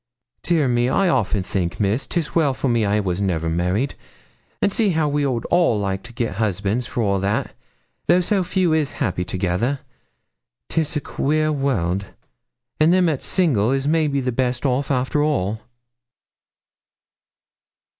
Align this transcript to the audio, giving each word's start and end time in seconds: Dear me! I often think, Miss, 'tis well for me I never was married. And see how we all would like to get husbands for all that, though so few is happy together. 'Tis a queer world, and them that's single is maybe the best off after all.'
Dear 0.41 0.67
me! 0.67 0.89
I 0.89 1.09
often 1.09 1.43
think, 1.43 1.79
Miss, 1.79 2.07
'tis 2.07 2.33
well 2.33 2.55
for 2.55 2.67
me 2.67 2.87
I 2.87 2.95
never 2.95 3.03
was 3.05 3.21
married. 3.21 3.93
And 4.59 4.73
see 4.73 4.89
how 4.89 5.07
we 5.07 5.23
all 5.23 5.39
would 5.43 5.77
like 5.79 6.01
to 6.01 6.11
get 6.11 6.37
husbands 6.37 6.87
for 6.87 7.03
all 7.03 7.19
that, 7.19 7.53
though 8.07 8.19
so 8.19 8.43
few 8.43 8.73
is 8.73 8.93
happy 8.93 9.23
together. 9.23 9.81
'Tis 10.69 10.95
a 10.95 11.01
queer 11.01 11.51
world, 11.51 12.07
and 12.79 12.91
them 12.91 13.05
that's 13.05 13.27
single 13.27 13.69
is 13.71 13.87
maybe 13.87 14.21
the 14.21 14.31
best 14.31 14.65
off 14.65 14.89
after 14.89 15.21
all.' 15.21 15.61